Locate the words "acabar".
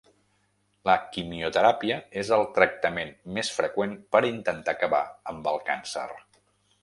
4.79-5.03